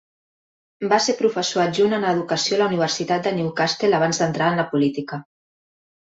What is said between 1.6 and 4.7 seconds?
adjunt en Educació a la Universitat de Newcastle abans d'entrar en la